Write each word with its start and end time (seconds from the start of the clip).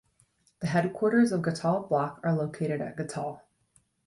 The 0.61 0.65
headquarters 0.65 1.31
of 1.31 1.43
Ghatal 1.43 1.87
Block 1.87 2.19
are 2.23 2.33
located 2.33 2.81
at 2.81 2.97
Ghatal. 2.97 3.41